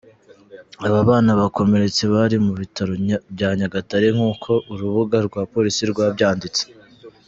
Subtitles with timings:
[0.87, 2.93] Aba bana bakomeretse bari mu bitaro
[3.33, 6.63] bya Nyagatare nk’uko urubuga rwa polisi rwabyanditse.